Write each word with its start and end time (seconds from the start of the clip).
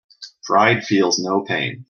Pride 0.45 0.83
feels 0.83 1.19
no 1.19 1.41
pain. 1.43 1.79